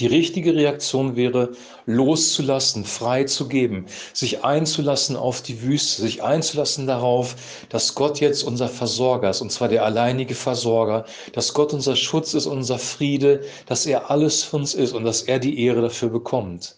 Die 0.00 0.06
richtige 0.06 0.54
Reaktion 0.54 1.14
wäre, 1.14 1.52
loszulassen, 1.84 2.86
frei 2.86 3.24
zu 3.24 3.48
geben, 3.48 3.84
sich 4.14 4.42
einzulassen 4.42 5.14
auf 5.14 5.42
die 5.42 5.60
Wüste, 5.60 6.00
sich 6.00 6.22
einzulassen 6.22 6.86
darauf, 6.86 7.36
dass 7.68 7.94
Gott 7.94 8.18
jetzt 8.18 8.42
unser 8.42 8.70
Versorger 8.70 9.28
ist, 9.28 9.42
und 9.42 9.52
zwar 9.52 9.68
der 9.68 9.84
alleinige 9.84 10.34
Versorger, 10.34 11.04
dass 11.34 11.52
Gott 11.52 11.74
unser 11.74 11.96
Schutz 11.96 12.32
ist, 12.32 12.46
unser 12.46 12.78
Friede, 12.78 13.44
dass 13.66 13.84
er 13.84 14.10
alles 14.10 14.42
für 14.42 14.56
uns 14.56 14.72
ist 14.72 14.94
und 14.94 15.04
dass 15.04 15.20
er 15.20 15.38
die 15.38 15.62
Ehre 15.62 15.82
dafür 15.82 16.08
bekommt. 16.08 16.76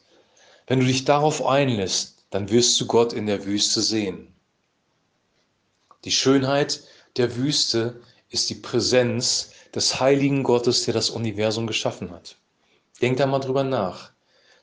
Wenn 0.66 0.80
du 0.80 0.86
dich 0.86 1.04
darauf 1.04 1.46
einlässt, 1.46 2.24
dann 2.30 2.50
wirst 2.50 2.80
du 2.80 2.86
Gott 2.86 3.12
in 3.12 3.26
der 3.26 3.44
Wüste 3.44 3.82
sehen. 3.82 4.34
Die 6.04 6.10
Schönheit 6.10 6.80
der 7.16 7.36
Wüste 7.36 8.00
ist 8.30 8.50
die 8.50 8.56
Präsenz 8.56 9.52
des 9.72 10.00
heiligen 10.00 10.42
Gottes, 10.42 10.86
der 10.86 10.94
das 10.94 11.08
Universum 11.08 11.68
geschaffen 11.68 12.10
hat. 12.10 12.36
Denk 13.02 13.16
da 13.16 13.26
mal 13.26 13.40
drüber 13.40 13.64
nach. 13.64 14.12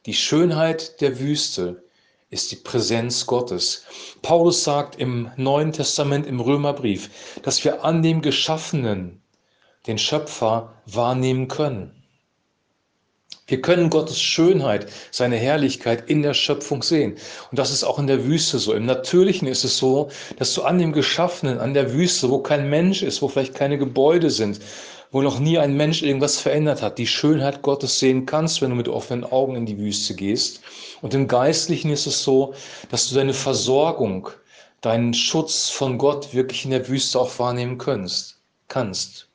Die 0.05 0.13
Schönheit 0.13 1.01
der 1.01 1.19
Wüste 1.19 1.83
ist 2.29 2.51
die 2.51 2.55
Präsenz 2.55 3.25
Gottes. 3.25 3.83
Paulus 4.21 4.63
sagt 4.63 4.95
im 4.95 5.29
Neuen 5.35 5.73
Testament 5.73 6.25
im 6.25 6.39
Römerbrief, 6.39 7.09
dass 7.43 7.63
wir 7.65 7.83
an 7.83 8.01
dem 8.01 8.21
Geschaffenen 8.21 9.21
den 9.87 9.97
Schöpfer 9.97 10.73
wahrnehmen 10.85 11.49
können. 11.49 11.99
Wir 13.47 13.61
können 13.61 13.89
Gottes 13.89 14.21
Schönheit, 14.21 14.91
seine 15.11 15.35
Herrlichkeit 15.35 16.07
in 16.07 16.21
der 16.21 16.35
Schöpfung 16.35 16.83
sehen. 16.83 17.17
Und 17.49 17.57
das 17.57 17.71
ist 17.71 17.83
auch 17.83 17.97
in 17.97 18.05
der 18.05 18.25
Wüste 18.25 18.59
so. 18.59 18.73
Im 18.73 18.85
Natürlichen 18.85 19.47
ist 19.47 19.63
es 19.63 19.77
so, 19.77 20.11
dass 20.37 20.53
du 20.53 20.61
an 20.61 20.77
dem 20.77 20.93
Geschaffenen, 20.93 21.57
an 21.57 21.73
der 21.73 21.91
Wüste, 21.91 22.29
wo 22.29 22.39
kein 22.39 22.69
Mensch 22.69 23.01
ist, 23.01 23.21
wo 23.23 23.27
vielleicht 23.27 23.55
keine 23.55 23.79
Gebäude 23.79 24.29
sind, 24.29 24.59
wo 25.11 25.21
noch 25.21 25.39
nie 25.39 25.57
ein 25.57 25.75
Mensch 25.75 26.03
irgendwas 26.03 26.39
verändert 26.39 26.81
hat, 26.81 26.97
die 26.97 27.07
Schönheit 27.07 27.61
Gottes 27.61 27.99
sehen 27.99 28.25
kannst, 28.25 28.61
wenn 28.61 28.69
du 28.69 28.75
mit 28.75 28.87
offenen 28.87 29.23
Augen 29.23 29.55
in 29.55 29.65
die 29.65 29.77
Wüste 29.77 30.13
gehst. 30.13 30.61
Und 31.01 31.13
im 31.13 31.27
Geistlichen 31.27 31.89
ist 31.89 32.05
es 32.05 32.23
so, 32.23 32.53
dass 32.89 33.09
du 33.09 33.15
deine 33.15 33.33
Versorgung, 33.33 34.29
deinen 34.81 35.13
Schutz 35.13 35.69
von 35.69 35.97
Gott 35.97 36.33
wirklich 36.33 36.65
in 36.65 36.71
der 36.71 36.87
Wüste 36.87 37.19
auch 37.19 37.39
wahrnehmen 37.39 37.77
kannst. 37.77 38.37
kannst. 38.67 39.29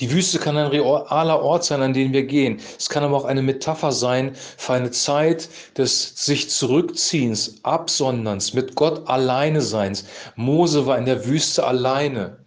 Die 0.00 0.12
Wüste 0.12 0.38
kann 0.38 0.56
ein 0.56 0.68
realer 0.68 1.42
Ort 1.42 1.64
sein, 1.64 1.82
an 1.82 1.92
den 1.92 2.12
wir 2.12 2.24
gehen. 2.24 2.60
Es 2.78 2.88
kann 2.88 3.02
aber 3.02 3.16
auch 3.16 3.24
eine 3.24 3.42
Metapher 3.42 3.90
sein 3.90 4.34
für 4.56 4.74
eine 4.74 4.92
Zeit 4.92 5.48
des 5.76 6.24
sich 6.24 6.50
Zurückziehens, 6.50 7.56
Absonderns, 7.64 8.54
mit 8.54 8.76
Gott 8.76 9.08
alleine 9.08 9.60
Seins. 9.60 10.04
Mose 10.36 10.86
war 10.86 10.98
in 10.98 11.04
der 11.04 11.26
Wüste 11.26 11.66
alleine. 11.66 12.38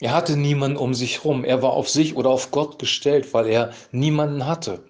Er 0.00 0.12
hatte 0.12 0.36
niemanden 0.36 0.78
um 0.78 0.94
sich 0.94 1.18
herum. 1.18 1.44
Er 1.44 1.62
war 1.62 1.72
auf 1.72 1.88
sich 1.88 2.16
oder 2.16 2.30
auf 2.30 2.50
Gott 2.50 2.78
gestellt, 2.78 3.32
weil 3.34 3.46
er 3.46 3.72
niemanden 3.92 4.46
hatte. 4.46 4.82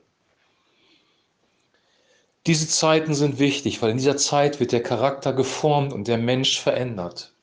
Diese 2.47 2.69
Zeiten 2.69 3.15
sind 3.15 3.39
wichtig, 3.39 3.83
weil 3.83 3.91
in 3.91 3.99
dieser 3.99 4.17
Zeit 4.17 4.61
wird 4.61 4.73
der 4.73 4.83
Charakter 4.83 5.33
geformt 5.33 5.93
und 5.93 6.09
der 6.09 6.17
Mensch 6.17 6.61
verändert. 6.61 7.35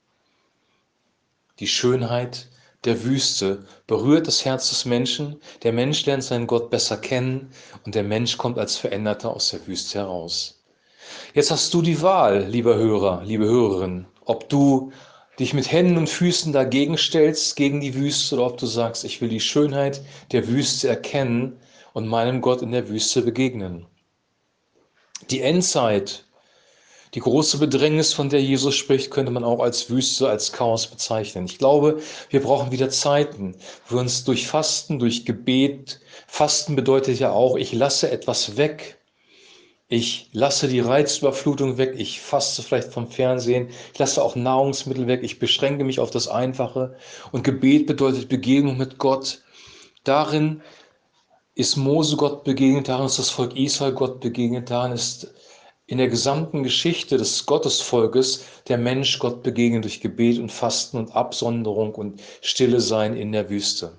Die 1.60 1.68
Schönheit 1.68 2.48
der 2.86 3.04
Wüste 3.04 3.66
berührt 3.86 4.28
das 4.28 4.46
Herz 4.46 4.70
des 4.70 4.86
Menschen. 4.86 5.40
Der 5.64 5.74
Mensch 5.74 6.06
lernt 6.06 6.24
seinen 6.24 6.48
Gott 6.48 6.70
besser 6.70 6.98
kennen 6.98 7.52
und 7.86 7.96
der 7.96 8.04
Mensch 8.04 8.38
kommt 8.38 8.58
als 8.58 8.78
Veränderter 8.78 9.32
aus 9.32 9.50
der 9.50 9.66
Wüste 9.68 10.00
heraus. 10.00 10.64
Jetzt 11.34 11.52
hast 11.52 11.74
du 11.74 11.82
die 11.82 12.02
Wahl, 12.02 12.46
lieber 12.46 12.76
Hörer, 12.76 13.24
liebe 13.24 13.46
Hörerin, 13.46 14.06
ob 14.26 14.50
du 14.50 14.92
dich 15.40 15.54
mit 15.54 15.72
Händen 15.72 15.98
und 15.98 16.10
Füßen 16.10 16.52
dagegen 16.52 16.98
stellst, 16.98 17.56
gegen 17.56 17.82
die 17.82 17.94
Wüste, 17.94 18.36
oder 18.36 18.48
ob 18.48 18.58
du 18.58 18.66
sagst, 18.66 19.04
ich 19.04 19.22
will 19.22 19.30
die 19.30 19.40
Schönheit 19.40 20.02
der 20.32 20.48
Wüste 20.48 20.88
erkennen 20.88 21.58
und 21.94 22.08
meinem 22.08 22.42
Gott 22.42 22.62
in 22.62 22.72
der 22.72 22.90
Wüste 22.90 23.22
begegnen. 23.22 23.86
Die 25.30 25.42
Endzeit, 25.42 26.26
die 27.14 27.20
große 27.20 27.58
Bedrängnis, 27.58 28.14
von 28.14 28.30
der 28.30 28.42
Jesus 28.42 28.76
spricht, 28.76 29.12
könnte 29.12 29.32
man 29.32 29.44
auch 29.44 29.60
als 29.60 29.90
Wüste, 29.90 30.30
als 30.30 30.52
Chaos 30.52 30.88
bezeichnen. 30.88 31.46
Ich 31.46 31.58
glaube, 31.58 32.02
wir 32.30 32.42
brauchen 32.42 32.72
wieder 32.72 32.90
Zeiten, 32.90 33.56
wo 33.88 33.96
wir 33.96 34.02
uns 34.02 34.24
durch 34.24 34.48
Fasten, 34.48 35.00
durch 35.00 35.26
Gebet, 35.26 36.00
Fasten 36.28 36.76
bedeutet 36.76 37.20
ja 37.20 37.32
auch, 37.32 37.56
ich 37.56 37.74
lasse 37.74 38.12
etwas 38.12 38.58
weg, 38.58 38.97
ich 39.90 40.30
lasse 40.34 40.68
die 40.68 40.82
Reizüberflutung 40.82 41.78
weg, 41.78 41.94
ich 41.98 42.20
faste 42.20 42.62
vielleicht 42.62 42.92
vom 42.92 43.10
Fernsehen, 43.10 43.70
ich 43.94 44.00
lasse 44.00 44.22
auch 44.22 44.36
Nahrungsmittel 44.36 45.08
weg, 45.08 45.22
ich 45.24 45.40
beschränke 45.40 45.86
mich 45.86 46.00
auf 46.00 46.12
das 46.12 46.28
Einfache. 46.28 46.98
Und 47.32 47.44
Gebet 47.44 47.88
bedeutet 47.88 48.28
Begegnung 48.28 48.78
mit 48.78 48.98
Gott. 48.98 49.42
Darin 50.04 50.62
ist 51.56 51.78
Mose 51.78 52.18
Gott 52.18 52.44
begegnet, 52.44 52.90
darin 52.90 53.06
ist 53.06 53.18
das 53.18 53.30
Volk 53.30 53.56
Israel 53.56 53.94
Gott 53.94 54.20
begegnet, 54.20 54.70
darin 54.70 54.92
ist 54.92 55.34
in 55.86 56.00
der 56.00 56.10
gesamten 56.10 56.64
Geschichte 56.64 57.18
des 57.18 57.46
Gottesvolkes 57.46 58.44
der 58.68 58.78
Mensch 58.78 59.20
Gott 59.20 59.42
begegnet 59.42 59.86
durch 59.86 60.02
Gebet 60.02 60.38
und 60.38 60.52
Fasten 60.52 60.98
und 60.98 61.16
Absonderung 61.16 61.96
und 61.96 62.22
Stille 62.42 62.82
sein 62.82 63.16
in 63.16 63.32
der 63.32 63.50
Wüste. 63.50 63.94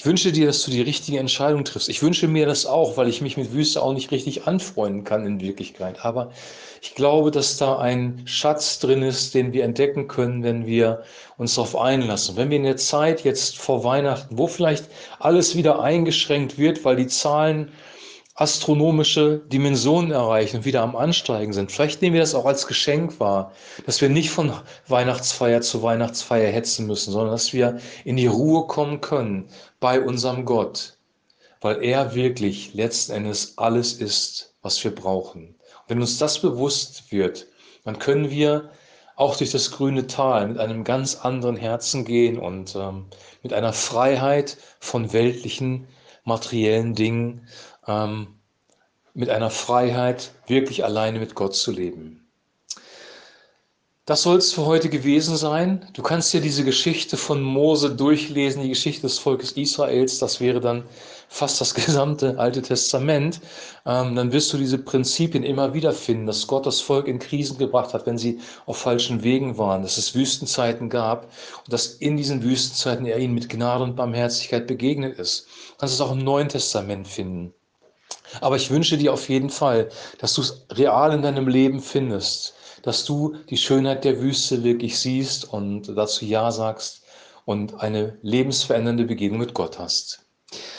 Ich 0.00 0.06
wünsche 0.06 0.32
dir, 0.32 0.46
dass 0.46 0.62
du 0.62 0.70
die 0.70 0.80
richtige 0.80 1.18
Entscheidung 1.18 1.62
triffst. 1.62 1.90
Ich 1.90 2.02
wünsche 2.02 2.26
mir 2.26 2.46
das 2.46 2.64
auch, 2.64 2.96
weil 2.96 3.06
ich 3.06 3.20
mich 3.20 3.36
mit 3.36 3.52
Wüste 3.52 3.82
auch 3.82 3.92
nicht 3.92 4.10
richtig 4.12 4.46
anfreunden 4.46 5.04
kann 5.04 5.26
in 5.26 5.42
Wirklichkeit. 5.42 6.06
Aber 6.06 6.32
ich 6.80 6.94
glaube, 6.94 7.30
dass 7.30 7.58
da 7.58 7.78
ein 7.78 8.22
Schatz 8.24 8.78
drin 8.78 9.02
ist, 9.02 9.34
den 9.34 9.52
wir 9.52 9.62
entdecken 9.62 10.08
können, 10.08 10.42
wenn 10.42 10.64
wir 10.64 11.02
uns 11.36 11.56
darauf 11.56 11.76
einlassen. 11.76 12.38
Wenn 12.38 12.48
wir 12.48 12.56
in 12.56 12.62
der 12.62 12.78
Zeit 12.78 13.24
jetzt 13.24 13.58
vor 13.58 13.84
Weihnachten, 13.84 14.38
wo 14.38 14.46
vielleicht 14.46 14.86
alles 15.18 15.54
wieder 15.54 15.82
eingeschränkt 15.82 16.56
wird, 16.56 16.82
weil 16.86 16.96
die 16.96 17.08
Zahlen 17.08 17.70
astronomische 18.40 19.42
Dimensionen 19.52 20.12
erreichen 20.12 20.58
und 20.58 20.64
wieder 20.64 20.80
am 20.80 20.96
Ansteigen 20.96 21.52
sind. 21.52 21.70
Vielleicht 21.70 22.00
nehmen 22.00 22.14
wir 22.14 22.22
das 22.22 22.34
auch 22.34 22.46
als 22.46 22.66
Geschenk 22.66 23.20
wahr, 23.20 23.52
dass 23.84 24.00
wir 24.00 24.08
nicht 24.08 24.30
von 24.30 24.52
Weihnachtsfeier 24.88 25.60
zu 25.60 25.82
Weihnachtsfeier 25.82 26.50
hetzen 26.50 26.86
müssen, 26.86 27.12
sondern 27.12 27.32
dass 27.32 27.52
wir 27.52 27.78
in 28.04 28.16
die 28.16 28.28
Ruhe 28.28 28.66
kommen 28.66 29.02
können 29.02 29.50
bei 29.78 30.00
unserem 30.00 30.46
Gott, 30.46 30.96
weil 31.60 31.84
er 31.84 32.14
wirklich 32.14 32.72
letzten 32.72 33.12
Endes 33.12 33.58
alles 33.58 33.92
ist, 33.92 34.54
was 34.62 34.82
wir 34.82 34.94
brauchen. 34.94 35.48
Und 35.48 35.88
wenn 35.88 36.00
uns 36.00 36.16
das 36.16 36.40
bewusst 36.40 37.12
wird, 37.12 37.46
dann 37.84 37.98
können 37.98 38.30
wir 38.30 38.70
auch 39.16 39.36
durch 39.36 39.50
das 39.50 39.70
grüne 39.70 40.06
Tal 40.06 40.48
mit 40.48 40.58
einem 40.58 40.82
ganz 40.82 41.14
anderen 41.14 41.56
Herzen 41.56 42.06
gehen 42.06 42.38
und 42.38 42.74
ähm, 42.74 43.04
mit 43.42 43.52
einer 43.52 43.74
Freiheit 43.74 44.56
von 44.78 45.12
weltlichen, 45.12 45.86
materiellen 46.24 46.94
Dingen 46.94 47.46
ähm, 47.86 48.40
mit 49.14 49.28
einer 49.28 49.50
Freiheit, 49.50 50.32
wirklich 50.46 50.84
alleine 50.84 51.18
mit 51.18 51.34
Gott 51.34 51.54
zu 51.54 51.72
leben. 51.72 52.29
Das 54.06 54.22
soll 54.22 54.38
es 54.38 54.54
für 54.54 54.64
heute 54.64 54.88
gewesen 54.88 55.36
sein. 55.36 55.86
Du 55.92 56.02
kannst 56.02 56.32
dir 56.32 56.40
diese 56.40 56.64
Geschichte 56.64 57.18
von 57.18 57.42
Mose 57.42 57.94
durchlesen, 57.94 58.62
die 58.62 58.70
Geschichte 58.70 59.02
des 59.02 59.18
Volkes 59.18 59.52
Israels. 59.52 60.18
Das 60.18 60.40
wäre 60.40 60.58
dann 60.60 60.84
fast 61.28 61.60
das 61.60 61.74
gesamte 61.86 62.38
Alte 62.38 62.62
Testament. 62.62 63.40
Ähm, 63.84 64.16
dann 64.16 64.32
wirst 64.32 64.52
du 64.52 64.56
diese 64.56 64.78
Prinzipien 64.78 65.44
immer 65.44 65.74
wieder 65.74 65.92
finden, 65.92 66.26
dass 66.26 66.46
Gott 66.46 66.64
das 66.64 66.80
Volk 66.80 67.08
in 67.08 67.18
Krisen 67.18 67.58
gebracht 67.58 67.92
hat, 67.92 68.06
wenn 68.06 68.16
sie 68.16 68.40
auf 68.64 68.78
falschen 68.78 69.22
Wegen 69.22 69.58
waren, 69.58 69.82
dass 69.82 69.98
es 69.98 70.14
Wüstenzeiten 70.14 70.88
gab 70.88 71.24
und 71.64 71.72
dass 71.72 71.86
in 71.86 72.16
diesen 72.16 72.42
Wüstenzeiten 72.42 73.04
er 73.04 73.18
ihnen 73.18 73.34
mit 73.34 73.50
Gnade 73.50 73.84
und 73.84 73.96
Barmherzigkeit 73.96 74.66
begegnet 74.66 75.18
ist. 75.18 75.46
Du 75.72 75.76
kannst 75.78 75.94
es 75.94 76.00
auch 76.00 76.12
im 76.12 76.24
Neuen 76.24 76.48
Testament 76.48 77.06
finden. 77.06 77.52
Aber 78.40 78.56
ich 78.56 78.70
wünsche 78.70 78.96
dir 78.96 79.12
auf 79.12 79.28
jeden 79.28 79.50
Fall, 79.50 79.90
dass 80.18 80.32
du 80.34 80.40
es 80.40 80.66
real 80.72 81.12
in 81.12 81.22
deinem 81.22 81.48
Leben 81.48 81.80
findest 81.80 82.54
dass 82.82 83.04
du 83.04 83.36
die 83.48 83.56
Schönheit 83.56 84.04
der 84.04 84.20
Wüste 84.20 84.64
wirklich 84.64 84.98
siehst 84.98 85.52
und 85.52 85.96
dazu 85.96 86.24
Ja 86.24 86.50
sagst 86.50 87.02
und 87.44 87.80
eine 87.80 88.18
lebensverändernde 88.22 89.04
Begegnung 89.04 89.40
mit 89.40 89.54
Gott 89.54 89.78
hast. 89.78 90.26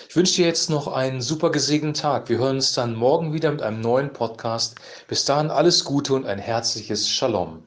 Ich 0.10 0.16
wünsche 0.16 0.36
dir 0.36 0.46
jetzt 0.46 0.70
noch 0.70 0.88
einen 0.88 1.22
super 1.22 1.52
gesegneten 1.52 1.94
Tag. 1.94 2.28
Wir 2.28 2.38
hören 2.38 2.58
uns 2.58 2.74
dann 2.74 2.96
morgen 2.96 3.34
wieder 3.34 3.52
mit 3.52 3.62
einem 3.62 3.80
neuen 3.80 4.12
Podcast. 4.12 4.76
Bis 5.08 5.24
dahin 5.24 5.50
alles 5.50 5.86
Gute 5.86 6.14
und 6.14 6.26
ein 6.26 6.40
herzliches 6.40 7.08
Shalom. 7.08 7.64